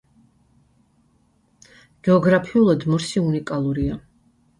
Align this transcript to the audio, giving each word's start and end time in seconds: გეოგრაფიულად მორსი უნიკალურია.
გეოგრაფიულად 2.07 2.87
მორსი 2.93 3.23
უნიკალურია. 3.27 3.99